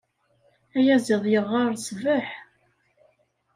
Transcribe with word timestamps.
Ayaziḍ 0.77 1.23
yeɣɣar 1.33 1.69
ṣṣbeḥ. 1.83 2.27